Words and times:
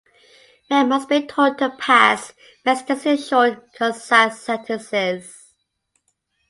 Men 0.67 0.89
must 0.89 1.09
be 1.09 1.27
taught 1.27 1.59
to 1.59 1.69
pass 1.77 2.33
messages 2.65 3.05
in 3.05 3.17
short, 3.17 3.71
concise 3.75 4.39
sentences. 4.41 5.53